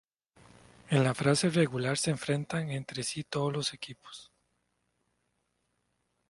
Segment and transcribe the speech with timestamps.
[0.89, 4.31] En la fase regular se enfrentan entre sí todos los equipos.